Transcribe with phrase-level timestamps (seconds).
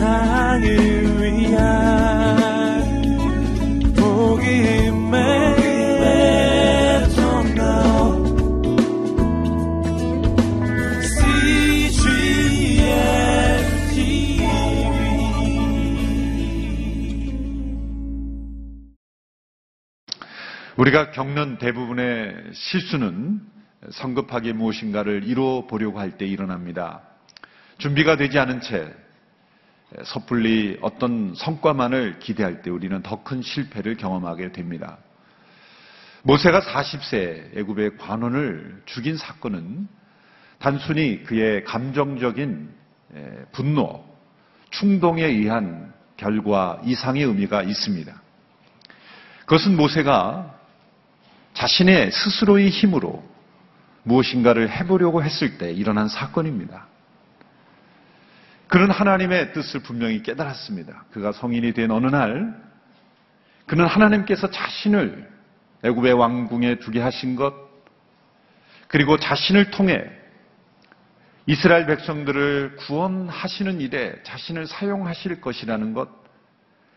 [0.00, 0.64] 세상을
[1.20, 2.80] 위한
[3.94, 5.20] 복음의
[20.78, 23.42] 우리가 겪는 대부분의 실수는
[23.90, 27.02] 성급하게 무엇인가를 이루어 보려고 할 때 일어납니다.
[27.76, 28.94] 준비가 되지 않은 채
[30.04, 34.98] 섣불리 어떤 성과만을 기대할 때 우리는 더 큰 실패를 경험하게 됩니다.
[36.22, 39.88] 모세가 40세 애굽의 관원을 죽인 사건은
[40.58, 42.70] 단순히 그의 감정적인
[43.14, 44.04] 에, 분노,
[44.70, 48.22] 충동에 의한 결과 이상의 의미가 있습니다.
[49.40, 50.54] 그것은 모세가
[51.54, 53.24] 자신의 스스로의 힘으로
[54.04, 56.86] 무엇인가를 해보려고 했을 때 일어난 사건입니다.
[58.70, 61.06] 그는 하나님의 뜻을 분명히 깨달았습니다.
[61.10, 62.54] 그가 성인이 된 어느 날,
[63.66, 65.28] 그는 하나님께서 자신을
[65.82, 67.52] 애굽의 왕궁에 두게 하신 것,
[68.86, 70.04] 그리고 자신을 통해
[71.46, 76.08] 이스라엘 백성들을 구원하시는 일에 자신을 사용하실 것이라는 것,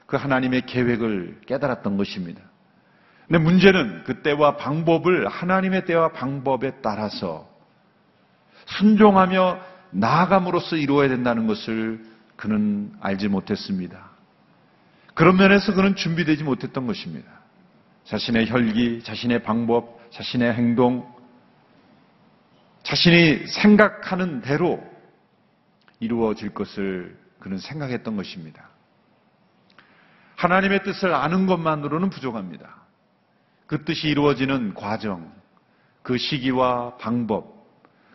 [0.06, 2.42] 그 하나님의 계획을 깨달았던 것입니다.
[3.28, 7.50] 근데 문제는 그 때와 방법을 하나님의 때와 방법에 따라서
[8.66, 12.04] 순종하며 나아감으로써 이루어야 된다는 것을
[12.36, 14.12] 그는 알지 못했습니다.
[15.14, 17.32] 그런 면에서 그는 준비되지 못했던 것입니다.
[18.06, 21.08] 자신의 혈기, 자신의 방법, 자신의 행동,
[22.84, 24.84] 자신이 생각하는 대로
[26.00, 28.70] 이루어질 것을 그는 생각했던 것입니다.
[30.36, 32.84] 하나님의 뜻을 아는 것만으로는 부족합니다.
[33.68, 35.32] 그 뜻이 이루어지는 과정,
[36.02, 37.66] 그 시기와 방법,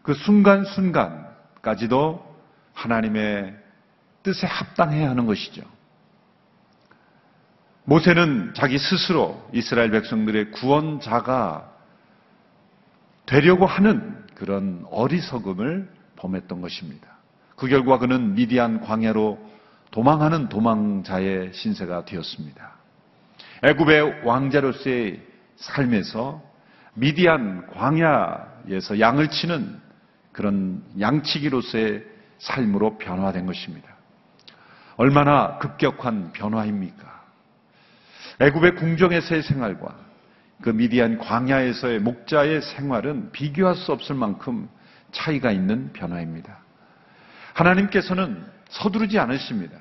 [0.02, 1.27] 그 순간순간
[1.62, 2.24] 까지도
[2.74, 3.56] 하나님의
[4.22, 5.62] 뜻에 합당해야 하는 것이죠.
[7.84, 11.72] 모세는 자기 스스로 이스라엘 백성들의 구원자가
[13.24, 17.08] 되려고 하는 그런 어리석음을 범했던 것입니다.
[17.56, 19.38] 그 결과 그는 미디안 광야로
[19.90, 22.72] 도망하는 도망자의 신세가 되었습니다.
[23.64, 25.22] 애굽의 왕자로서의
[25.56, 26.42] 삶에서
[26.94, 29.80] 미디안 광야에서 양을 치는
[30.38, 32.04] 그런 양치기로서의
[32.38, 33.88] 삶으로 변화된 것입니다.
[34.96, 37.24] 얼마나 급격한 변화입니까?
[38.38, 39.96] 애굽의 궁정에서의 생활과
[40.62, 44.68] 그 미디안 광야에서의 목자의 생활은 비교할 수 없을 만큼
[45.10, 46.60] 차이가 있는 변화입니다.
[47.54, 49.76] 하나님께서는 서두르지 않으십니다.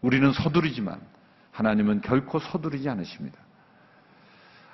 [0.00, 1.02] 우리는 서두르지만
[1.50, 3.38] 하나님은 결코 서두르지 않으십니다.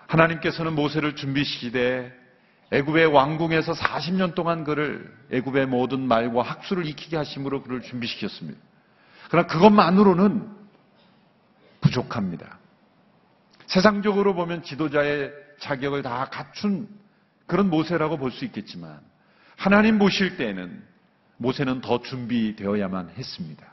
[0.06, 2.27] 하나님께서는 모세를 준비시키되
[2.70, 8.58] 애굽의 왕궁에서 40년 동안 그를 애굽의 모든 말과 학술을 익히게 하심으로 그를 준비시켰습니다.
[9.30, 10.48] 그러나 그것만으로는
[11.80, 12.58] 부족합니다.
[13.66, 16.88] 세상적으로 보면 지도자의 자격을 다 갖춘
[17.46, 19.00] 그런 모세라고 볼 수 있겠지만
[19.56, 20.82] 하나님 보실 때에는
[21.38, 23.66] 모세는 더 준비되어야만 했습니다.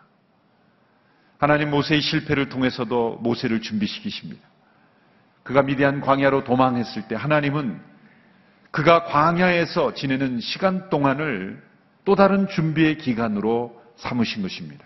[1.37, 4.47] 하나님 모세의 실패를 통해서도 모세를 준비시키십니다.
[5.43, 7.94] 그가 미디안 광야로 도망했을 때 하나님은
[8.75, 11.63] 그가 광야에서 지내는 시간 동안을
[12.03, 14.83] 또 다른 준비의 기간으로 삼으신 것입니다.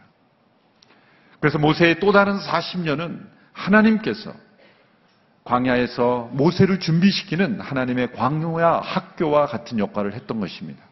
[1.40, 3.20] 그래서 모세의 또 다른 40년은
[3.52, 4.32] 하나님께서
[5.44, 10.84] 광야에서 모세를 준비시키는 하나님의 광야 학교와 같은 역할을 했던 것입니다.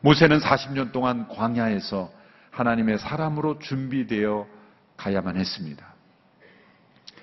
[0.00, 2.08] 모세는 40년 동안 광야에서
[2.52, 4.46] 하나님의 사람으로 준비되어
[4.96, 5.84] 가야만 했습니다.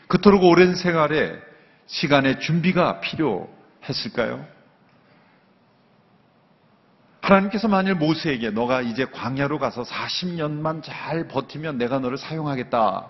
[0.10, 1.40] 그토록 오랜 생활에
[1.86, 4.57] 시간의 준비가 필요했을까요?
[7.28, 13.06] 하나님께서 만일 모세에게 너가 이제 광야로 가서 40년만 잘 버티면 내가 너를 사용하겠다.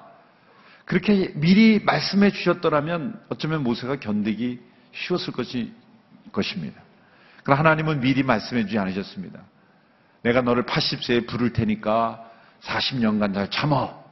[0.85, 4.59] 그렇게 미리 말씀해 주셨더라면 어쩌면 모세가 견디기
[4.93, 5.73] 쉬웠을 것이,
[6.31, 6.81] 것입니다.
[7.43, 9.39] 그러나 하나님은 미리 말씀해 주지 않으셨습니다.
[10.23, 12.23] 내가 너를 80세에 부를 테니까
[12.63, 14.03] 40년간 잘 참어.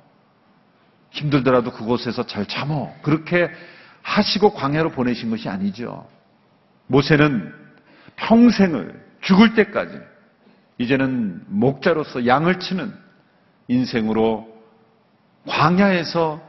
[1.10, 2.94] 힘들더라도 그곳에서 잘 참어.
[3.02, 3.50] 그렇게
[4.04, 6.07] 하시고 광야로 보내신 것이 아니죠.
[6.88, 7.54] 모세는
[8.18, 10.00] 평생을 죽을 때까지
[10.77, 12.94] 이제는 목자로서 양을 치는
[13.68, 14.48] 인생으로
[15.48, 16.42] 광야에서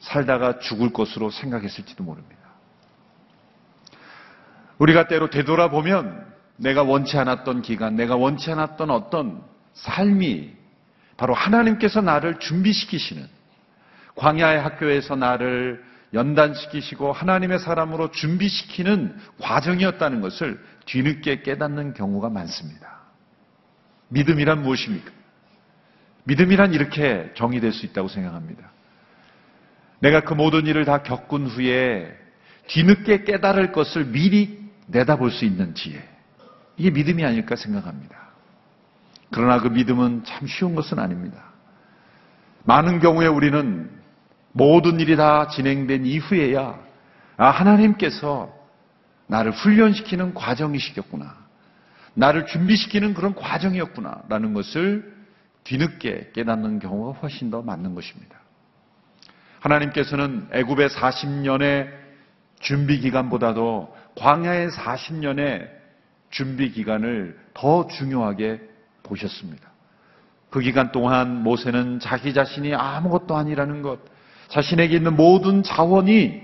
[0.00, 2.40] 살다가 죽을 것으로 생각했을지도 모릅니다.
[4.78, 9.42] 우리가 때로 되돌아보면 내가 원치 않았던 기간, 내가 원치 않았던 어떤
[9.74, 10.56] 삶이
[11.16, 13.26] 바로 하나님께서 나를 준비시키시는
[14.16, 23.00] 광야의 학교에서 나를 연단시키시고 하나님의 사람으로 준비시키는 과정이었다는 것을 뒤늦게 깨닫는 경우가 많습니다.
[24.08, 25.10] 믿음이란 무엇입니까?
[26.24, 28.70] 믿음이란 이렇게 정의될 수 있다고 생각합니다.
[30.00, 32.14] 내가 그 모든 일을 다 겪은 후에
[32.68, 36.02] 뒤늦게 깨달을 것을 미리 내다볼 수 있는 지혜.
[36.76, 38.16] 이게 믿음이 아닐까 생각합니다.
[39.30, 41.44] 그러나 그 믿음은 참 쉬운 것은 아닙니다.
[42.64, 44.01] 많은 경우에 우리는
[44.52, 46.78] 모든 일이 다 진행된 이후에야
[47.36, 48.52] 아, 하나님께서
[49.26, 51.42] 나를 훈련시키는 과정이시겠구나.
[52.14, 54.24] 나를 준비시키는 그런 과정이었구나.
[54.28, 55.16] 라는 것을
[55.64, 58.38] 뒤늦게 깨닫는 경우가 훨씬 더 많은 것입니다.
[59.60, 61.90] 하나님께서는 애굽의 40년의
[62.60, 65.68] 준비 기간보다도 광야의 40년의
[66.30, 68.60] 준비 기간을 더 중요하게
[69.02, 69.70] 보셨습니다.
[70.50, 74.00] 그 기간 동안 모세는 자기 자신이 아무것도 아니라는 것,
[74.52, 76.42] 자신에게 있는 모든 자원이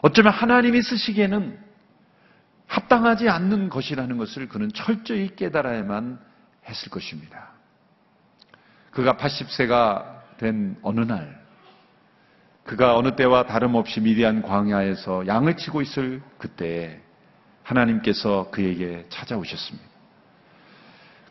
[0.00, 1.58] 어쩌면 하나님이 쓰시기에는
[2.66, 6.18] 합당하지 않는 것이라는 것을 그는 철저히 깨달아야만
[6.66, 7.50] 했을 것입니다.
[8.90, 11.44] 그가 80세가 된 어느 날,
[12.64, 17.00] 그가 어느 때와 다름없이 미디안 광야에서 양을 치고 있을 그때에
[17.62, 19.86] 하나님께서 그에게 찾아오셨습니다.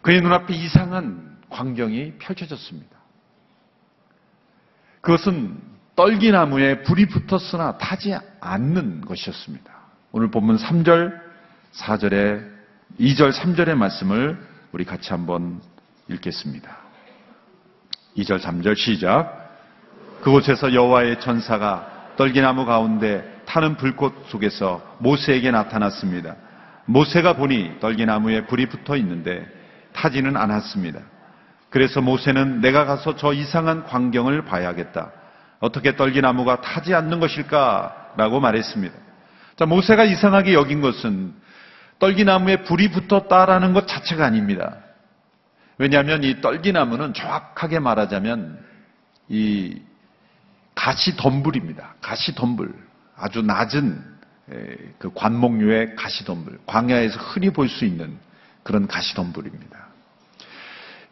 [0.04, 2.96] 그의 눈앞에 이상한 광경이 펼쳐졌습니다.
[5.02, 9.72] 그것은 떨기나무에 불이 붙었으나 타지 않는 것이었습니다.
[10.12, 11.18] 오늘 본문 3절,
[11.74, 12.46] 4절에
[13.00, 14.38] 2절, 3절의 말씀을
[14.72, 15.62] 우리 같이 한번
[16.10, 16.78] 읽겠습니다.
[18.18, 19.46] 2절, 3절 시작.
[20.22, 26.36] 그곳에서 여호와의 천사가 떨기나무 가운데 타는 불꽃 속에서 모세에게 나타났습니다.
[26.86, 29.46] 모세가 보니 떨기나무에 불이 붙어 있는데
[29.94, 31.00] 타지는 않았습니다.
[31.70, 35.12] 그래서 모세는 내가 가서 저 이상한 광경을 봐야겠다.
[35.60, 38.14] 어떻게 떨기나무가 타지 않는 것일까?
[38.18, 38.96] 라고 말했습니다.
[39.56, 41.34] 자, 모세가 이상하게 여긴 것은
[42.00, 44.78] 떨기나무에 불이 붙었다라는 것 자체가 아닙니다.
[45.78, 48.60] 왜냐하면 이 떨기나무는 정확하게 말하자면
[49.30, 49.82] 이
[50.74, 51.96] 가시 덤불입니다.
[52.02, 52.74] 가시 덤불.
[53.18, 54.04] 아주 낮은
[55.00, 56.60] 그 관목류의 가시 덤불.
[56.66, 58.18] 광야에서 흔히 볼 수 있는
[58.64, 59.86] 그런 가시 덤불입니다.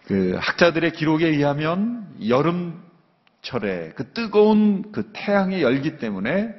[0.06, 2.82] 그 학자들의 기록에 의하면 여름
[3.44, 6.56] 철에 그 뜨거운 그 태양의 열기 때문에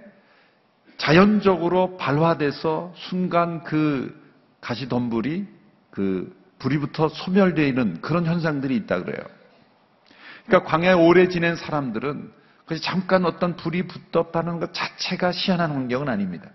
[0.99, 4.15] 자연적으로 발화돼서 순간 그
[4.61, 5.47] 가시덤불이
[5.91, 9.25] 그 불이 붙어 소멸되어 있는 그런 현상들이 있다 그래요.
[10.47, 12.31] 그러니까 광야에 오래 지낸 사람들은
[12.67, 16.49] 그래서 잠깐 어떤 불이 붙었다는 것 자체가 희한한 환경은 아닙니다.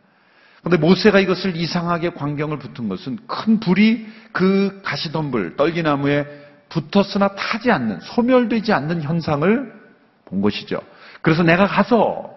[0.62, 6.26] 그런데 모세가 이것을 이상하게 광경을 붙은 것은 큰 불이 그 가시덤불, 떨기나무에
[6.70, 9.79] 붙었으나 타지 않는, 소멸되지 않는 현상을
[10.30, 10.80] 본 것이죠.
[11.22, 12.36] 그래서 내가 가서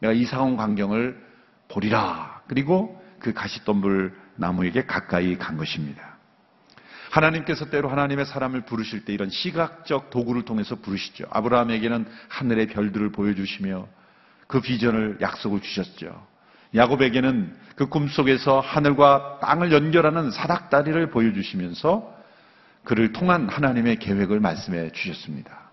[0.00, 1.20] 내가 이상한 광경을
[1.68, 2.42] 보리라.
[2.46, 6.16] 그리고 그 가시덤불 나무에게 가까이 간 것입니다.
[7.10, 11.24] 하나님께서 때로 하나님의 사람을 부르실 때 이런 시각적 도구를 통해서 부르시죠.
[11.30, 13.86] 아브라함에게는 하늘의 별들을 보여주시며
[14.46, 16.26] 그 비전을 약속을 주셨죠.
[16.74, 22.14] 야곱에게는 그 꿈속에서 하늘과 땅을 연결하는 사닥다리를 보여주시면서
[22.84, 25.65] 그를 통한 하나님의 계획을 말씀해 주셨습니다.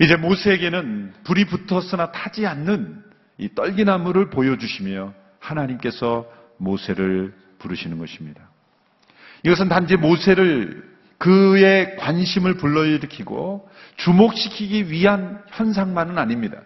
[0.00, 3.04] 이제 모세에게는 불이 붙었으나 타지 않는
[3.36, 6.26] 이 떨기나무를 보여주시며 하나님께서
[6.56, 8.48] 모세를 부르시는 것입니다.
[9.44, 10.88] 이것은 단지 모세를
[11.18, 16.62] 그의 관심을 불러일으키고 주목시키기 위한 현상만은 아닙니다.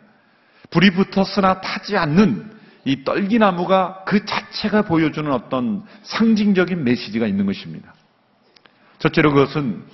[0.70, 2.52] 불이 붙었으나 타지 않는
[2.84, 7.94] 이 떨기나무가 그 자체가 보여주는 어떤 상징적인 메시지가 있는 것입니다.
[9.00, 9.84] 첫째로 그것은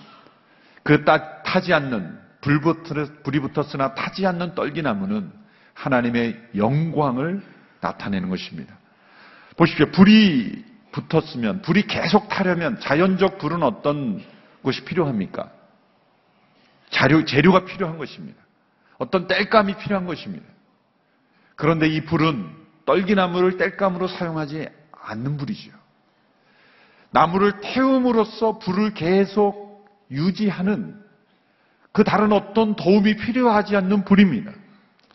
[0.83, 5.33] 그 타지 않는 불이 붙었으나 타지 않는 떨기나무는
[5.75, 7.43] 하나님의 영광을
[7.81, 8.77] 나타내는 것입니다.
[9.57, 9.91] 보십시오.
[9.91, 14.23] 불이 붙었으면 불이 계속 타려면 자연적 불은 어떤
[14.63, 15.51] 것이 필요합니까?
[16.91, 18.41] 자료, 재료가 필요한 것입니다.
[18.99, 20.45] 어떤 땔감이 필요한 것입니다.
[21.57, 22.51] 그런데 이 불은
[22.85, 25.71] 떨기나무를 땔감으로 사용하지 않는 불이죠.
[27.11, 31.00] 나무를 태움으로써 불을 계속 유지하는
[31.93, 34.53] 그 다른 어떤 도움이 필요하지 않는 불입니다.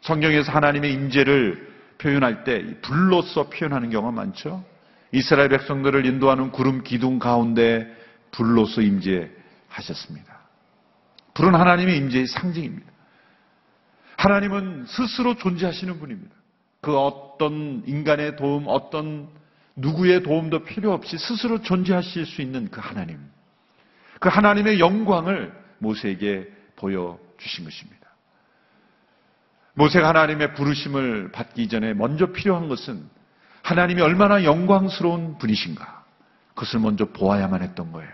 [0.02, 4.64] 성경에서 하나님의 임재를 표현할 때 불로서 표현하는 경우가 많죠.
[5.12, 7.88] 이스라엘 백성들을 인도하는 구름 기둥 가운데
[8.32, 10.36] 불로서 임재하셨습니다.
[11.34, 12.92] 불은 하나님의 임재의 상징입니다.
[14.18, 16.36] 하나님은 스스로 존재하시는 분입니다.
[16.82, 19.28] 그 어떤 인간의 도움, 어떤
[19.76, 23.20] 누구의 도움도 필요 없이 스스로 존재하실 수 있는 그 하나님.
[24.20, 28.06] 그 하나님의 영광을 모세에게 보여주신 것입니다.
[29.76, 33.08] 모세가 하나님의 부르심을 받기 이전에 먼저 필요한 것은
[33.62, 36.06] 하나님이 얼마나 영광스러운 분이신가.
[36.50, 38.12] 그것을 먼저 보아야만 했던 거예요.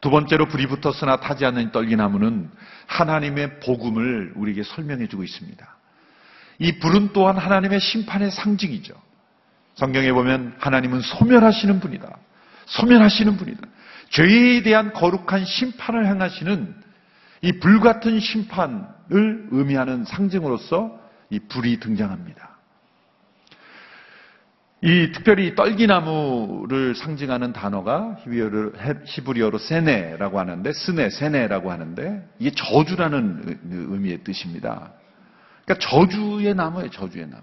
[0.00, 2.50] 두 번째로 불이 붙었으나 타지 않는 떨기나무는
[2.86, 5.76] 하나님의 복음을 우리에게 설명해 주고 있습니다.
[6.60, 8.94] 이 불은 또한 하나님의 심판의 상징이죠.
[9.74, 12.16] 성경에 보면 하나님은 소멸하시는 분이다.
[12.66, 13.60] 소멸하시는 분이다.
[14.10, 16.74] 죄에 대한 거룩한 심판을 행하시는
[17.42, 20.98] 이 불같은 심판을 의미하는 상징으로서
[21.30, 22.58] 이 불이 등장합니다.
[24.80, 28.16] 이 특별히 떨기나무를 상징하는 단어가
[29.06, 34.92] 히브리어로 세네라고 하는데 스네, 세네라고 하는데 이게 저주라는 의미의 뜻입니다.
[35.64, 37.42] 그러니까 저주의 나무예요, 저주의 나무.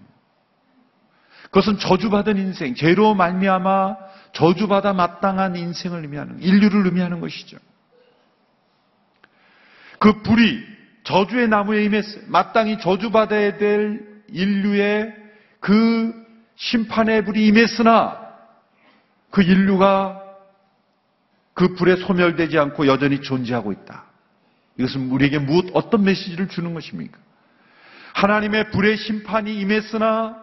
[1.44, 3.98] 그것은 저주받은 인생, 죄로 말미암아
[4.34, 7.58] 저주받아 마땅한 인생을 의미하는 인류를 의미하는 것이죠.
[10.00, 10.64] 그 불이
[11.04, 12.24] 저주의 나무에 임했어요.
[12.28, 15.16] 마땅히 저주받아야 될 인류의
[15.60, 16.14] 그
[16.56, 18.20] 심판의 불이 임했으나
[19.30, 20.22] 그 인류가
[21.54, 24.06] 그 불에 소멸되지 않고 여전히 존재하고 있다.
[24.78, 27.18] 이것은 우리에게 무엇 어떤 메시지를 주는 것입니까?
[28.14, 30.38] 하나님의 불의 심판이 임했으나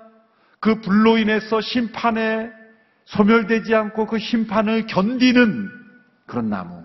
[0.61, 2.50] 그 불로 인해서 심판에
[3.06, 5.68] 소멸되지 않고 그 심판을 견디는
[6.26, 6.85] 그런 나무.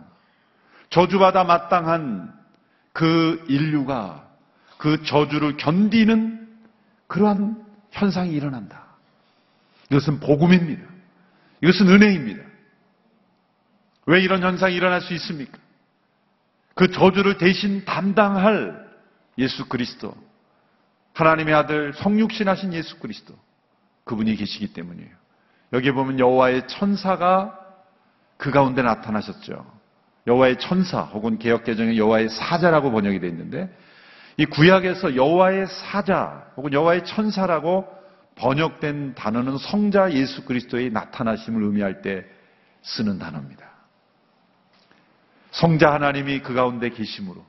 [0.89, 2.37] 저주받아 마땅한
[2.97, 4.27] 그 인류가
[4.79, 6.49] 그 저주를 견디는
[7.05, 8.87] 그러한 현상이 일어난다.
[9.91, 10.81] 이것은 복음입니다.
[11.61, 12.43] 이것은 은혜입니다.
[14.07, 15.59] 왜 이런 현상이 일어날 수 있습니까?
[16.73, 18.89] 그 저주를 대신 담당할
[19.37, 20.15] 예수 그리스도,
[21.13, 23.35] 하나님의 아들 성육신하신 예수 그리스도,
[24.05, 25.11] 그분이 계시기 때문이에요.
[25.73, 27.59] 여기 보면 여호와의 천사가
[28.37, 29.76] 그 가운데 나타나셨죠.
[30.27, 33.74] 여호와의 천사 혹은 개혁 개정에 여호와의 사자라고 번역이 되어 있는데
[34.36, 37.88] 이 구약에서 여호와의 사자 혹은 여호와의 천사라고
[38.36, 42.24] 번역된 단어는 성자 예수 그리스도의 나타나심을 의미할 때
[42.84, 43.65] 쓰는 단어입니다.
[45.51, 47.43] 성자 하나님이 그 가운데 계심으로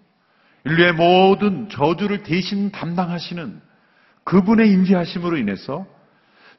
[0.64, 3.60] 인류의 모든 저주를 대신 담당하시는
[4.24, 5.86] 그분의 인지하심으로 인해서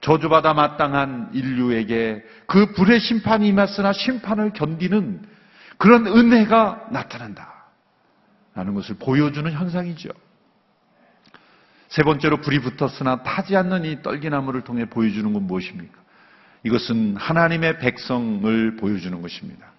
[0.02, 5.38] 저주받아 마땅한 인류에게 그 불의 심판이 임했으나 심판을 견디는
[5.80, 7.54] 그런 은혜가 나타난다.
[8.54, 10.10] 라는 것을 보여주는 현상이죠.
[11.88, 15.98] 세 번째로 불이 붙었으나 타지 않는 이 떨기나무를 통해 보여주는 건 무엇입니까?
[16.64, 19.72] 이것은 하나님의 백성을 보여주는 것입니다.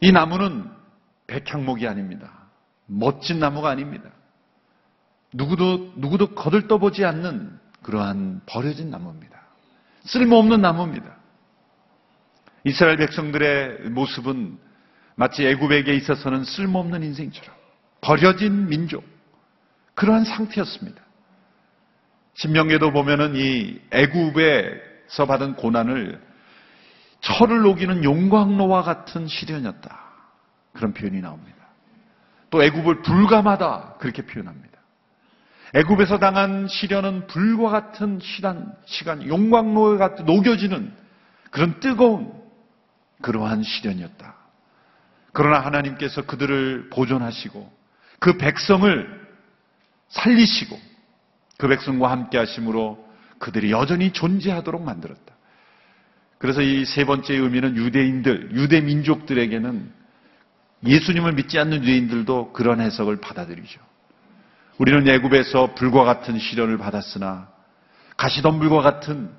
[0.00, 0.70] 이 나무는
[1.26, 2.30] 백향목이 아닙니다.
[2.86, 4.08] 멋진 나무가 아닙니다.
[5.32, 9.36] 누구도, 누구도 거들떠보지 않는 그러한 버려진 나무입니다.
[10.04, 11.16] 쓸모없는 나무입니다.
[12.62, 14.65] 이스라엘 백성들의 모습은
[15.16, 17.54] 마치 애굽에게 있어서는 쓸모없는 인생처럼
[18.00, 19.04] 버려진 민족,
[19.94, 21.02] 그러한 상태였습니다.
[22.34, 26.22] 신명계도 보면은 이 애굽에서 받은 고난을
[27.20, 29.98] 철을 녹이는 용광로와 같은 시련이었다.
[30.74, 31.56] 그런 표현이 나옵니다.
[32.50, 34.76] 또 애굽을 불감하다 그렇게 표현합니다.
[35.74, 40.92] 애굽에서 당한 시련은 불과 같은 시간, 시간 용광로에 같은 녹여지는
[41.50, 42.32] 그런 뜨거운
[43.22, 44.45] 그러한 시련이었다.
[45.36, 47.70] 그러나 하나님께서 그들을 보존하시고
[48.20, 49.26] 그 백성을
[50.08, 50.80] 살리시고
[51.58, 53.06] 그 백성과 함께 하심으로
[53.38, 55.34] 그들이 여전히 존재하도록 만들었다.
[56.38, 59.92] 그래서 이 세 번째 의미는 유대인들, 유대 민족들에게는
[60.86, 63.78] 예수님을 믿지 않는 유대인들도 그런 해석을 받아들이죠.
[64.78, 67.50] 우리는 애굽에서 불과 같은 시련을 받았으나
[68.16, 69.30] 가시덤불과 같은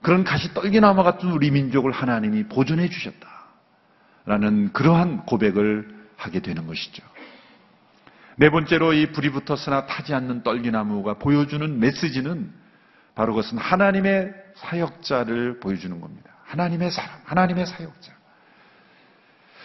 [0.00, 3.41] 그런 가시 떨기나무 같은 우리 민족을 하나님이 보존해 주셨다.
[4.24, 7.02] 라는 그러한 고백을 하게 되는 것이죠.
[8.36, 12.52] 네 번째로 이 불이 붙었으나 타지 않는 떨기나무가 보여주는 메시지는
[13.14, 16.30] 바로 그것은 하나님의 사역자를 보여주는 겁니다.
[16.44, 18.12] 하나님의 사람, 하나님의 사역자.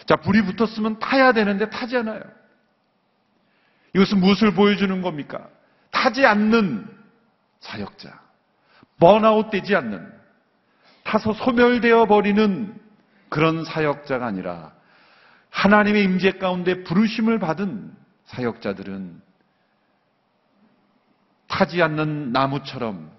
[0.06, 2.20] 자, 불이 붙었으면 타야 되는데 타지 않아요.
[3.94, 5.48] 이것은 무엇을 보여주는 겁니까?
[5.90, 6.86] 타지 않는
[7.60, 8.20] 사역자.
[9.00, 10.12] 번아웃 되지 않는,
[11.04, 12.74] 타서 소멸되어 버리는
[13.28, 14.72] 그런 사역자가 아니라
[15.50, 17.92] 하나님의 임재 가운데 부르심을 받은
[18.26, 19.20] 사역자들은
[21.48, 23.10] 타지 않는 나무처럼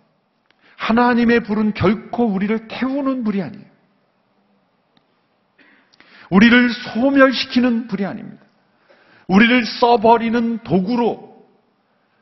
[0.77, 3.65] 하나님의 불은 결코 우리를 태우는 불이 아니에요.
[6.29, 8.43] 우리를 소멸시키는 불이 아닙니다.
[9.27, 11.29] 우리를 써버리는 도구로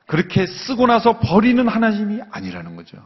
[0.07, 2.97] 그렇게 쓰고 나서 버리는 하나님이 아니라는 거죠.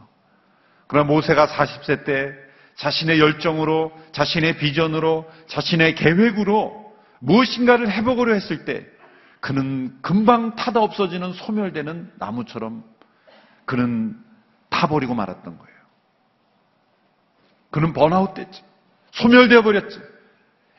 [0.86, 2.32] 그러나 모세가 40세 때
[2.76, 8.86] 자신의 열정으로, 자신의 비전으로, 자신의 계획으로 무엇인가를 해보고려 했을 때
[9.40, 12.84] 그는 금방 타다 없어지는 소멸되는 나무처럼
[13.64, 14.16] 그는
[14.70, 15.76] 타버리고 말았던 거예요.
[17.70, 18.62] 그는 번아웃 됐지.
[19.12, 20.00] 소멸되어 버렸지.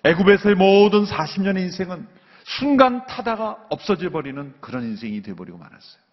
[0.03, 2.07] 애굽에서의 모든 40년의 인생은
[2.45, 6.03] 순간 타다가 없어져 버리는 그런 인생이 되어버리고 말았어요.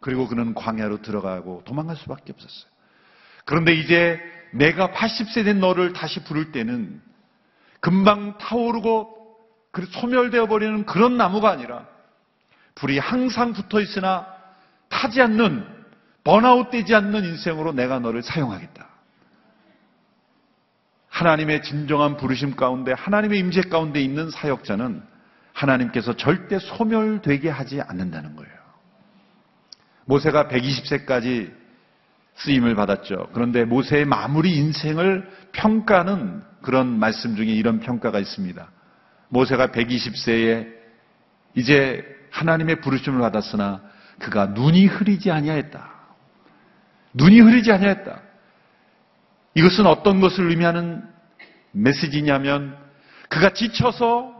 [0.00, 2.70] 그리고 그는 광야로 들어가고 도망갈 수밖에 없었어요.
[3.44, 4.20] 그런데 이제
[4.52, 7.00] 내가 80세 된 너를 다시 부를 때는
[7.80, 9.16] 금방 타오르고
[9.70, 11.86] 그 소멸되어 버리는 그런 나무가 아니라
[12.74, 14.26] 불이 항상 붙어 있으나
[14.88, 15.66] 타지 않는
[16.24, 18.86] 번아웃 되지 않는 인생으로 내가 너를 사용하겠다.
[21.08, 25.02] 하나님의 진정한 부르심 가운데 하나님의 임재 가운데 있는 사역자는
[25.52, 28.52] 하나님께서 절대 소멸되게 하지 않는다는 거예요.
[30.04, 31.57] 모세가 120세까지
[32.38, 33.30] 쓰임을 받았죠.
[33.32, 38.68] 그런데 모세의 마무리 인생을 평가는 그런 말씀 중에 이런 평가가 있습니다.
[39.28, 40.68] 모세가 120세에
[41.54, 43.82] 이제 하나님의 부르심을 받았으나
[44.18, 45.90] 그가 눈이 흐리지 아니하였다.
[47.14, 48.20] 눈이 흐리지 아니하였다.
[49.54, 51.02] 이것은 어떤 것을 의미하는
[51.72, 52.76] 메시지냐면
[53.28, 54.34] 그가 지쳐서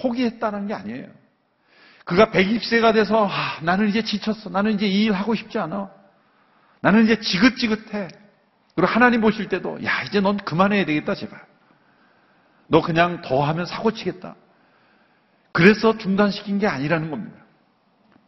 [0.00, 1.06] 포기했다는 게 아니에요.
[2.04, 4.50] 그가 120세가 돼서 아, 나는 이제 지쳤어.
[4.50, 5.90] 나는 이제 이 일 하고 싶지 않아.
[6.80, 8.08] 나는 이제 지긋지긋해.
[8.74, 11.44] 그리고 하나님 보실 때도 야 이제 넌 그만해야 되겠다 제발.
[12.68, 14.36] 너 그냥 더 하면 사고 치겠다.
[15.52, 17.36] 그래서 중단시킨 게 아니라는 겁니다.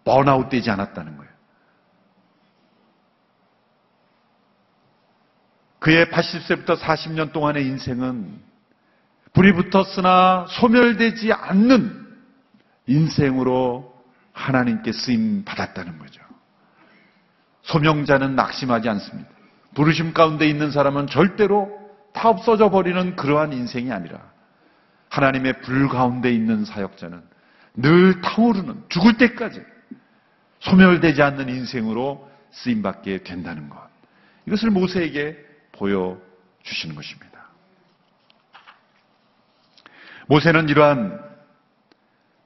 [0.04, 1.30] 번아웃 되지 않았다는 거예요.
[5.78, 8.40] 그의 80세부터 40년 동안의 인생은
[9.32, 12.08] 불이 붙었으나 소멸되지 않는
[12.86, 13.94] 인생으로
[14.32, 16.20] 하나님께 쓰임 받았다는 거죠.
[17.70, 19.30] 소명자는 낙심하지 않습니다.
[19.74, 21.70] 부르심 가운데 있는 사람은 절대로
[22.12, 24.20] 다 없어져 버리는 그러한 인생이 아니라
[25.08, 27.22] 하나님의 불 가운데 있는 사역자는
[27.74, 29.62] 늘 타오르는 죽을 때까지
[30.58, 33.78] 소멸되지 않는 인생으로 쓰임받게 된다는 것.
[34.46, 35.38] 이것을 모세에게
[35.72, 37.30] 보여주시는 것입니다.
[40.26, 41.20] 모세는 이러한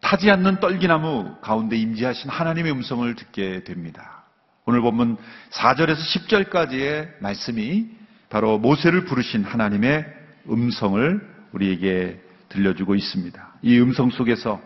[0.00, 4.23] 타지 않는 떨기나무 가운데 임재하신 하나님의 음성을 듣게 됩니다.
[4.66, 5.18] 오늘 보면
[5.50, 7.86] 4절에서 10절까지의 말씀이
[8.30, 10.06] 바로 모세를 부르신 하나님의
[10.48, 11.20] 음성을
[11.52, 13.54] 우리에게 들려주고 있습니다.
[13.60, 14.60] 이 음성 속에서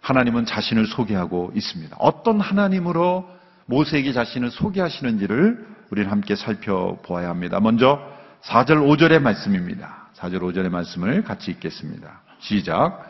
[0.00, 1.96] 하나님은 자신을 소개하고 있습니다.
[2.00, 3.30] 어떤 하나님으로
[3.66, 7.60] 모세에게 자신을 소개하시는지를 우리는 함께 살펴보아야 합니다.
[7.60, 8.00] 먼저
[8.42, 10.08] 4절 5절의 말씀입니다.
[10.16, 12.22] 4절 5절의 말씀을 같이 읽겠습니다.
[12.40, 13.08] 시작.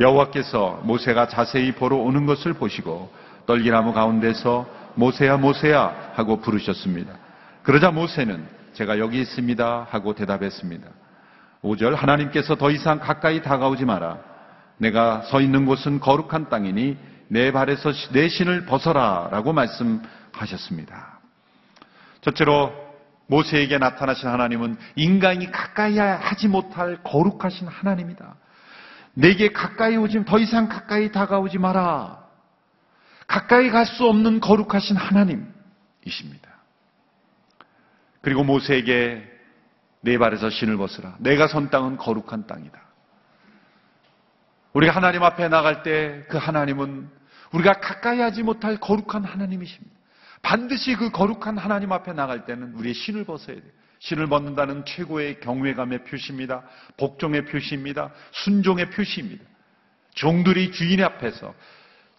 [0.00, 3.12] 여호와께서 모세가 자세히 보러 오는 것을 보시고
[3.46, 7.12] 떨기나무 가운데서 모세야 모세야 하고 부르셨습니다.
[7.62, 10.88] 그러자 모세는 제가 여기 있습니다 하고 대답했습니다.
[11.62, 14.18] 5절 하나님께서 더 이상 가까이 다가오지 마라.
[14.78, 16.96] 내가 서 있는 곳은 거룩한 땅이니
[17.28, 21.20] 내 발에서 내 신을 벗어라 라고 말씀하셨습니다.
[22.22, 22.72] 첫째로
[23.26, 28.34] 모세에게 나타나신 하나님은 인간이 가까이 하지 못할 거룩하신 하나님이다.
[29.14, 32.19] 내게 가까이 오지 더 이상 가까이 다가오지 마라.
[33.30, 36.50] 가까이 갈 수 없는 거룩하신 하나님이십니다.
[38.22, 39.24] 그리고 모세에게
[40.00, 41.14] 내 발에서 신을 벗으라.
[41.20, 42.80] 내가 선 땅은 거룩한 땅이다.
[44.72, 47.08] 우리가 하나님 앞에 나갈 때 그 하나님은
[47.52, 49.96] 우리가 가까이 하지 못할 거룩한 하나님이십니다.
[50.42, 53.70] 반드시 그 거룩한 하나님 앞에 나갈 때는 우리의 신을 벗어야 돼요.
[54.00, 56.64] 신을 벗는다는 최고의 경외감의 표시입니다.
[56.96, 58.10] 복종의 표시입니다.
[58.32, 59.44] 순종의 표시입니다.
[60.14, 61.54] 종들이 주인 앞에서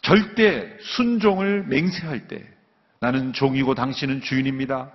[0.02, 2.44] 절대 순종을 맹세할 때
[3.00, 4.92] 나는 종이고 당신은 주인입니다.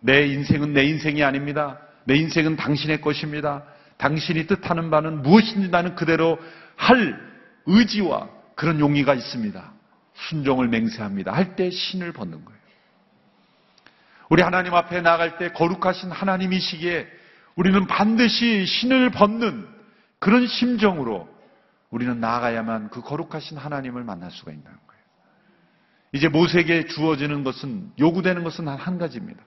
[0.00, 1.78] 내 인생은 내 인생이 아닙니다.
[2.04, 3.64] 내 인생은 당신의 것입니다.
[3.98, 6.38] 당신이 뜻하는 바는 무엇인지 나는 그대로
[6.76, 7.18] 할
[7.66, 9.72] 의지와 그런 용의가 있습니다.
[10.14, 11.32] 순종을 맹세합니다.
[11.32, 12.60] 할 때 신을 벗는 거예요.
[14.30, 17.06] 우리 하나님 앞에 나갈 때 거룩하신 하나님이시기에
[17.56, 19.66] 우리는 반드시 신을 벗는
[20.18, 21.28] 그런 심정으로
[21.90, 25.02] 우리는 나아가야만 그 거룩하신 하나님을 만날 수가 있다는 거예요.
[26.12, 29.42] 이제 모세에게 주어지는 것은 요구되는 것은 한 가지입니다.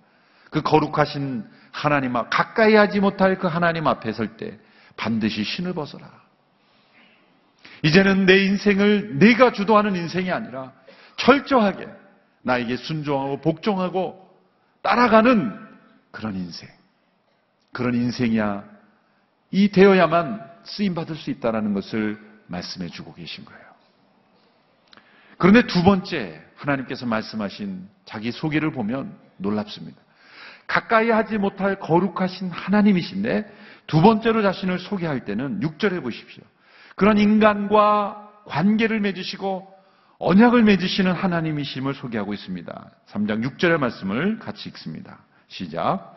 [0.49, 4.59] 그 거룩하신 하나님 앞 가까이 하지 못할 그 하나님 앞에 설 때
[4.95, 6.07] 반드시 신을 벗어라.
[7.81, 10.71] 이제는 내 인생을 내가 주도하는 인생이 아니라
[11.17, 11.87] 철저하게
[12.43, 14.29] 나에게 순종하고 복종하고
[14.81, 15.59] 따라가는
[16.11, 16.69] 그런 인생.
[17.71, 18.63] 그런 인생이야.
[19.51, 23.63] 이 되어야만 쓰임 받을 수 있다는 것을 말씀해 주고 계신 거예요.
[25.37, 29.99] 그런데 두 번째 하나님께서 말씀하신 자기 소개를 보면 놀랍습니다.
[30.67, 33.53] 가까이 하지 못할 거룩하신 하나님이신데
[33.87, 36.43] 두 번째로 자신을 소개할 때는 6절에 보십시오.
[36.95, 39.73] 그런 인간과 관계를 맺으시고
[40.19, 42.91] 언약을 맺으시는 하나님이심을 소개하고 있습니다.
[43.09, 45.19] 3장 6절의 말씀을 같이 읽습니다.
[45.47, 46.15] 시작.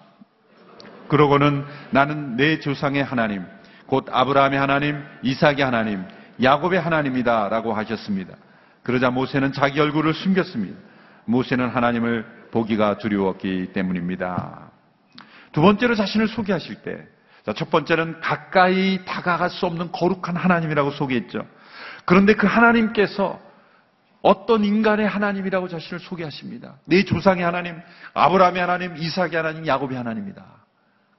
[1.08, 3.44] 그러고는 나는 내 조상의 하나님,
[3.86, 6.04] 곧 아브라함의 하나님, 이삭의 하나님,
[6.42, 8.34] 야곱의 하나님이다라고 하셨습니다.
[8.82, 10.78] 그러자 모세는 자기 얼굴을 숨겼습니다.
[11.24, 14.70] 모세는 하나님을 보기가 두려웠기 때문입니다.
[15.52, 17.06] 두 번째로 자신을 소개하실 때,
[17.56, 21.46] 첫 번째는 가까이 다가갈 수 없는 거룩한 하나님이라고 소개했죠.
[22.04, 23.40] 그런데 그 하나님께서
[24.22, 26.74] 어떤 인간의 하나님이라고 자신을 소개하십니다.
[26.84, 27.80] 내 조상의 하나님,
[28.14, 30.44] 아브라함의 하나님, 이삭의 하나님, 야곱의 하나님이다.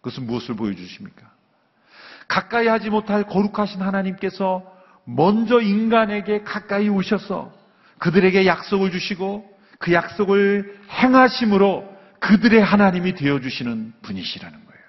[0.01, 1.29] 그것은 무엇을 보여주십니까?
[2.27, 4.76] 가까이 하지 못할 거룩하신 하나님께서
[5.09, 7.53] 먼저 인간에게 가까이 오셔서
[7.99, 14.81] 그들에게 약속을 주시고 그 약속을 행하심으로 그들의 하나님이 되어주시는 분이시라는 거예요.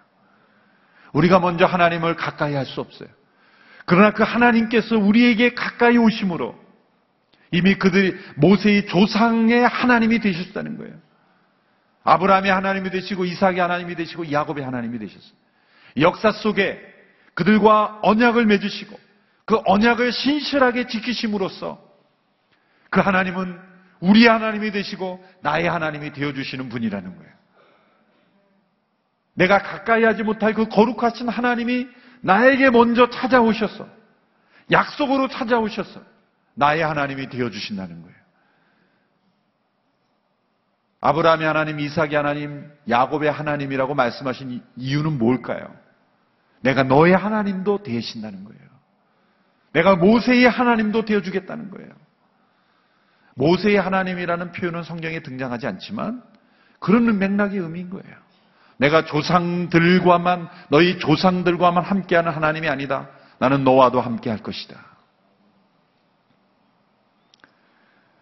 [1.12, 3.08] 우리가 먼저 하나님을 가까이 할 수 없어요.
[3.86, 6.58] 그러나 그 하나님께서 우리에게 가까이 오심으로
[7.52, 10.94] 이미 그들이 모세의 조상의 하나님이 되셨다는 거예요.
[12.02, 15.32] 아브라함의 하나님이 되시고 이삭의 하나님이 되시고 야곱의 하나님이 되셨어요.
[16.00, 16.80] 역사 속에
[17.34, 18.98] 그들과 언약을 맺으시고
[19.48, 21.82] 그 언약을 신실하게 지키심으로써
[22.90, 23.58] 그 하나님은
[23.98, 27.32] 우리 하나님이 되시고 나의 하나님이 되어주시는 분이라는 거예요.
[29.32, 31.86] 내가 가까이 하지 못할 그 거룩하신 하나님이
[32.20, 33.88] 나에게 먼저 찾아오셔서
[34.70, 36.02] 약속으로 찾아오셔서
[36.54, 38.18] 나의 하나님이 되어주신다는 거예요.
[41.00, 45.74] 아브라함의 하나님, 이삭의 하나님, 야곱의 하나님이라고 말씀하신 이유는 뭘까요?
[46.60, 48.67] 내가 너의 하나님도 되신다는 거예요.
[49.72, 51.90] 내가 모세의 하나님도 되어주겠다는 거예요.
[53.34, 56.22] 모세의 하나님이라는 표현은 성경에 등장하지 않지만
[56.80, 58.16] 그런 맥락의 의미인 거예요.
[58.78, 63.08] 내가 조상들과만 너희 조상들과만 함께하는 하나님이 아니다.
[63.38, 64.76] 나는 너와도 함께할 것이다.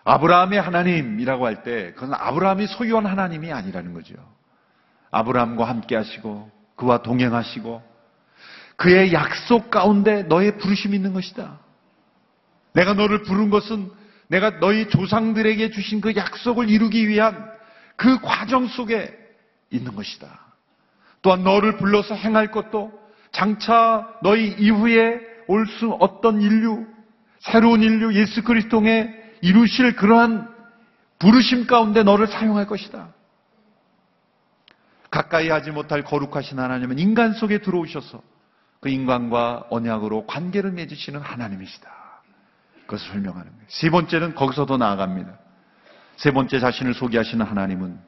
[0.04, 4.14] 아브라함의 하나님이라고 할 때 그건 아브라함이 소유한 하나님이 아니라는 거죠.
[5.10, 7.95] 아브라함과 함께 하시고 그와 동행하시고
[8.76, 11.58] 그의 약속 가운데 너의 부르심이 있는 것이다.
[12.72, 13.90] 내가 너를 부른 것은
[14.28, 17.50] 내가 너희 조상들에게 주신 그 약속을 이루기 위한
[17.96, 19.16] 그 과정 속에
[19.70, 20.28] 있는 것이다.
[21.22, 22.92] 또한 너를 불러서 행할 것도
[23.32, 26.86] 장차 너희 이후에 올 수 어떤 인류,
[27.38, 30.48] 새로운 인류 예수 그리스도에 이루실 그러한
[31.18, 33.14] 부르심 가운데 너를 사용할 것이다.
[35.10, 38.20] 가까이 하지 못할 거룩하신 하나님은 인간 속에 들어오셔서
[38.86, 41.90] 그 인간과 언약으로 관계를 맺으시는 하나님이시다.
[42.82, 43.64] 그것을 설명하는 거예요.
[43.66, 45.36] 세 번째는 거기서도 나아갑니다.
[46.14, 47.98] 세 번째 자신을 소개하시는 하나님은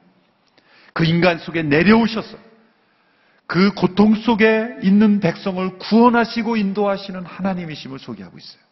[0.92, 2.38] 그 인간 속에 내려오셔서
[3.48, 8.62] 그 고통 속에 있는 백성을 구원하시고 인도하시는 하나님이심을 소개하고 있어요.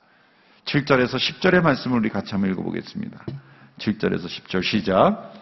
[0.67, 3.19] 7절에서 10절의 말씀을 우리 같이 한번 읽어보겠습니다.
[3.79, 5.33] 7절에서 10절 시작.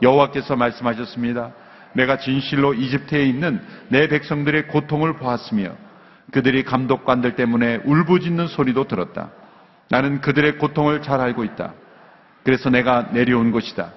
[0.00, 1.52] 여호와께서 말씀하셨습니다.
[1.92, 5.84] 내가 진실로 이집트에 있는 내 백성들의 고통을 보았으며
[6.32, 9.30] 그들이 감독관들 때문에 울부짖는 소리도 들었다.
[9.90, 11.74] 나는 그들의 고통을 잘 알고 있다.
[12.42, 13.92] 그래서 내가 내려온 것이다.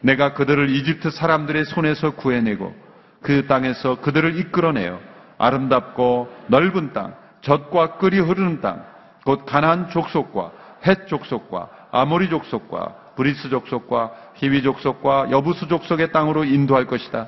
[0.00, 2.74] 내가 그들을 이집트 사람들의 손에서 구해내고
[3.22, 5.00] 그 땅에서 그들을 이끌어내어
[5.38, 8.84] 아름답고 넓은 땅, 젖과 꿀이 흐르는 땅,
[9.24, 10.52] 곧 가나안 족속과
[10.86, 17.26] 헷 족속과 아모리 족속과 브리스 족속과 히위 족속과 여부스 족속의 땅으로 인도할 것이다.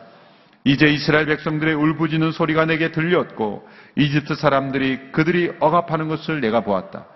[0.68, 7.06] 이제 이스라엘 백성들의 울부짖는 소리가 내게 들렸고 이집트 사람들이 그들이 억압하는 것을 내가 보았다.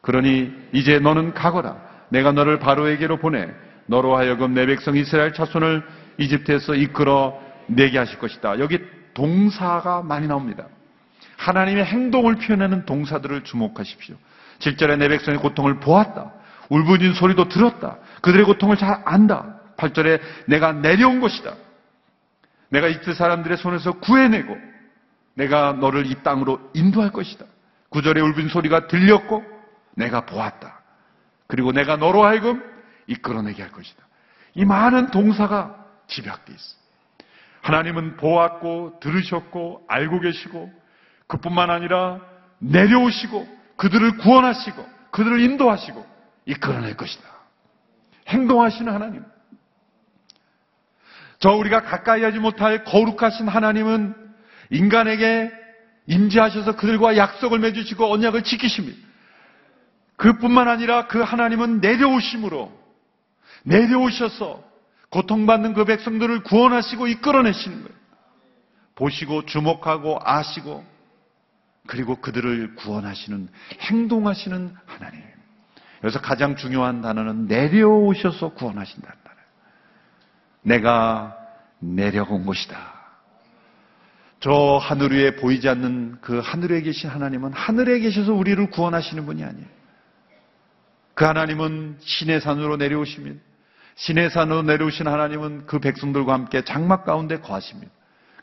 [0.00, 1.76] 그러니 이제 너는 가거라.
[2.08, 3.48] 내가 너를 바로에게로 보내
[3.86, 5.84] 너로 하여금 내 백성 이스라엘 자손을
[6.18, 8.58] 이집트에서 이끌어 내게 하실 것이다.
[8.58, 8.80] 여기
[9.14, 10.66] 동사가 많이 나옵니다.
[11.36, 14.16] 하나님의 행동을 표현하는 동사들을 주목하십시오.
[14.58, 16.32] 7절에 내 백성의 고통을 보았다.
[16.70, 17.98] 울부짖는 소리도 들었다.
[18.22, 19.60] 그들의 고통을 잘 안다.
[19.76, 21.52] 8절에 내가 내려온 것이다.
[22.68, 24.56] 내가 이집트 사람들의 손에서 구해내고
[25.34, 27.44] 내가 너를 이 땅으로 인도할 것이다.
[27.90, 29.44] 9절에 울분 소리가 들렸고
[29.94, 30.80] 내가 보았다.
[31.46, 32.62] 그리고 내가 너로 하여금
[33.06, 34.02] 이끌어내게 할 것이다.
[34.54, 36.76] 이 많은 동사가 집약되어 있어.
[37.62, 40.72] 하나님은 보았고 들으셨고 알고 계시고
[41.26, 42.20] 그뿐만 아니라
[42.58, 46.06] 내려오시고 그들을 구원하시고 그들을 인도하시고
[46.46, 47.28] 이끌어낼 것이다.
[48.28, 49.24] 행동하시는 하나님.
[51.46, 54.16] 저 우리가 가까이 하지 못할 거룩하신 하나님은
[54.70, 55.52] 인간에게
[56.06, 58.98] 임재하셔서 그들과 약속을 맺으시고 언약을 지키십니다.
[60.16, 62.72] 그뿐만 아니라 그 하나님은 내려오심으로
[63.62, 64.60] 내려오셔서
[65.10, 67.96] 고통받는 그 백성들을 구원하시고 이끌어내시는 거예요.
[68.96, 70.84] 보시고 주목하고 아시고
[71.86, 73.48] 그리고 그들을 구원하시는
[73.82, 75.22] 행동하시는 하나님.
[76.00, 79.25] 그래서 가장 중요한 단어는 내려오셔서 구원하신다는 단어.
[80.66, 81.36] 내가
[81.78, 82.76] 내려온 것이다.
[84.40, 89.66] 저 하늘 위에 보이지 않는 그 하늘에 계신 하나님은 하늘에 계셔서 우리를 구원하시는 분이 아니에요.
[91.14, 93.40] 그 하나님은 신의 산으로 내려오십니다.
[93.94, 97.90] 신의 산으로 내려오신 하나님은 그 백성들과 함께 장막 가운데 거하십니다.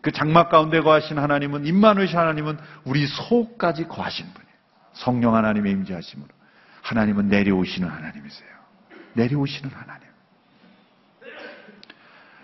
[0.01, 4.53] 그 장막 가운데 거하신 하나님은 임마누시 하나님은 우리 속까지 거하신 분이에요.
[4.93, 6.29] 성령 하나님의 임재하심으로
[6.81, 8.49] 하나님은 내려오시는 하나님이세요.
[9.13, 10.12] 내려오시는 하나님.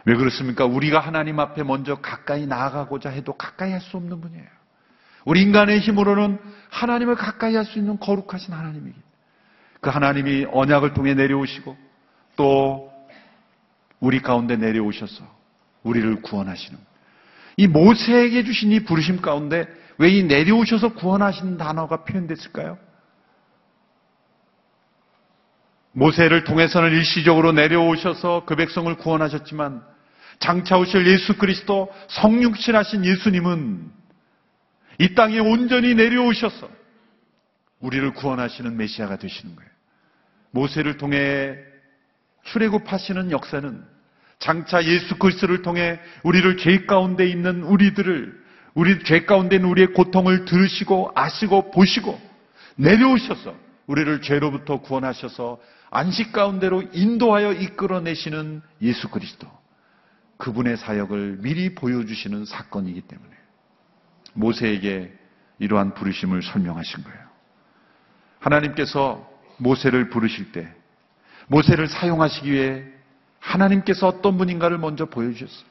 [0.05, 0.65] 왜 그렇습니까?
[0.65, 4.47] 우리가 하나님 앞에 먼저 가까이 나아가고자 해도 가까이 할 수 없는 분이에요.
[5.25, 8.97] 우리 인간의 힘으로는 하나님을 가까이 할 수 있는 거룩하신 하나님이기.
[9.81, 11.77] 그 하나님이 언약을 통해 내려오시고
[12.35, 12.91] 또
[13.99, 15.23] 우리 가운데 내려오셔서
[15.83, 16.77] 우리를 구원하시는
[17.57, 22.77] 이 모세에게 주신 이 부르심 가운데 왜 이 내려오셔서 구원하신 단어가 표현됐을까요?
[25.91, 29.83] 모세를 통해서는 일시적으로 내려오셔서 그 백성을 구원하셨지만
[30.39, 33.91] 장차 오실 예수 그리스도 성육신하신 예수님은
[34.99, 36.69] 이 땅에 온전히 내려오셔서
[37.79, 39.69] 우리를 구원하시는 메시아가 되시는 거예요.
[40.51, 41.55] 모세를 통해
[42.43, 43.83] 출애굽하시는 역사는
[44.39, 48.39] 장차 예수 그리스도를 통해 우리를 죄 가운데 있는 우리들을
[48.73, 52.19] 우리 죄 가운데 있는 우리의 고통을 들으시고 아시고 보시고
[52.75, 53.55] 내려오셔서
[53.87, 55.59] 우리를 죄로부터 구원하셔서
[55.91, 59.47] 안식 가운데로 인도하여 이끌어내시는 예수 그리스도.
[60.37, 63.29] 그분의 사역을 미리 보여주시는 사건이기 때문에
[64.33, 65.13] 모세에게
[65.59, 67.19] 이러한 부르심을 설명하신 거예요.
[68.39, 70.73] 하나님께서 모세를 부르실 때
[71.47, 72.85] 모세를 사용하시기 위해
[73.39, 75.67] 하나님께서 어떤 분인가를 먼저 보여주셨어요.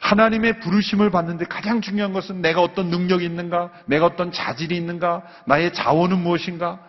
[0.00, 5.74] 하나님의 부르심을 받는데 가장 중요한 것은 내가 어떤 능력이 있는가, 내가 어떤 자질이 있는가, 나의
[5.74, 6.80] 자원은 무엇인가,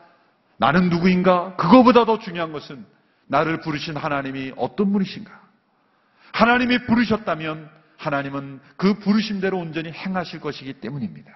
[0.60, 1.56] 나는 누구인가?
[1.56, 2.86] 그거보다 더 중요한 것은
[3.28, 5.32] 나를 부르신 하나님이 어떤 분이신가?
[6.34, 11.32] 하나님이 부르셨다면 하나님은 그 부르심대로 온전히 행하실 것이기 때문입니다.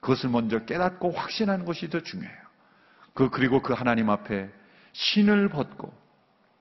[0.00, 2.44] 그것을 먼저 깨닫고 확신하는 것이 더 중요해요.
[3.12, 4.50] 그 그리고 그 하나님 앞에
[4.92, 5.94] 신을 벗고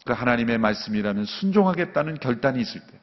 [0.05, 2.99] 그 하나님의 말씀이라는 순종하겠다는 결단이 있을 때,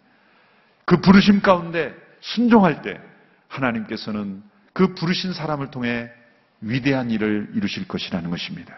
[0.84, 3.00] 그 부르심 가운데 순종할 때
[3.48, 4.42] 하나님께서는
[4.74, 6.10] 그 부르신 사람을 통해
[6.60, 8.74] 위대한 일을 이루실 것이라는 것입니다.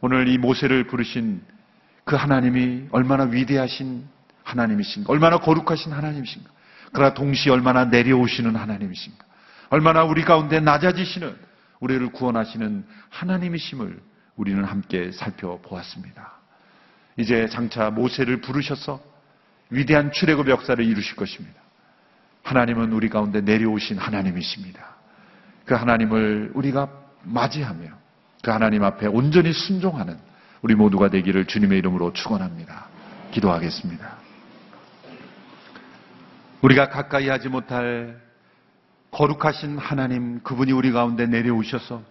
[0.00, 1.42] 오늘 이 모세를 부르신
[2.04, 4.06] 그 하나님이 얼마나 위대하신
[4.44, 6.50] 하나님이신가, 얼마나 거룩하신 하나님이신가,
[6.92, 9.24] 그러나 동시에 얼마나 내려오시는 하나님이신가,
[9.70, 11.36] 얼마나 우리 가운데 낮아지시는
[11.80, 14.00] 우리를 구원하시는 하나님이심을
[14.36, 16.32] 우리는 함께 살펴보았습니다.
[17.16, 19.02] 이제 장차 모세를 부르셔서
[19.70, 21.60] 위대한 출애굽 역사를 이루실 것입니다.
[22.44, 24.97] 하나님은 우리 가운데 내려오신 하나님이십니다.
[25.68, 26.88] 그 하나님을 우리가
[27.24, 27.88] 맞이하며
[28.42, 30.16] 그 하나님 앞에 온전히 순종하는
[30.62, 32.86] 우리 모두가 되기를 주님의 이름으로 축원합니다.
[33.32, 34.16] 기도하겠습니다.
[36.62, 38.18] 우리가 가까이 하지 못할
[39.10, 42.02] 거룩하신 하나님 그분이 우리 가운데 내려오셔서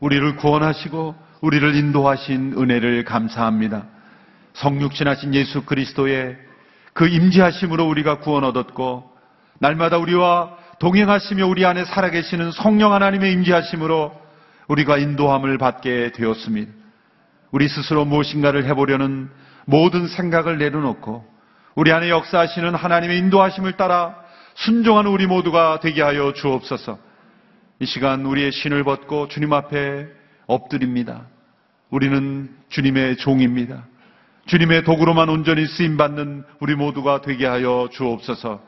[0.00, 3.84] 우리를 구원하시고 우리를 인도하신 은혜를 감사합니다.
[4.54, 6.38] 성육신하신 예수 그리스도의
[6.94, 9.12] 그 임재하심으로 우리가 구원 얻었고
[9.58, 14.12] 날마다 우리와 동행하시며 우리 안에 살아계시는 성령 하나님의 임재하심으로
[14.68, 16.72] 우리가 인도함을 받게 되었습니다.
[17.50, 19.28] 우리 스스로 무엇인가를 해보려는
[19.64, 21.26] 모든 생각을 내려놓고
[21.74, 24.16] 우리 안에 역사하시는 하나님의 인도하심을 따라
[24.54, 26.98] 순종하는 우리 모두가 되게 하여 주옵소서.
[27.80, 30.06] 이 시간 우리의 신을 벗고 주님 앞에
[30.46, 31.26] 엎드립니다.
[31.90, 33.84] 우리는 주님의 종입니다.
[34.46, 38.67] 주님의 도구로만 온전히 쓰임 받는 우리 모두가 되게 하여 주옵소서.